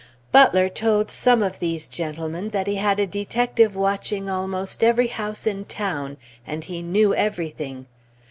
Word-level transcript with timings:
Butler 0.31 0.67
told 0.67 1.11
some 1.11 1.43
of 1.43 1.59
these 1.59 1.87
gentlemen 1.87 2.49
that 2.49 2.65
he 2.65 2.77
had 2.77 2.99
a 2.99 3.05
detective 3.05 3.75
watching 3.75 4.31
almost 4.31 4.83
every 4.83 5.09
house 5.09 5.45
in 5.45 5.63
town, 5.65 6.17
and 6.47 6.65
he 6.65 6.81
knew 6.81 7.13
everything. 7.13 7.85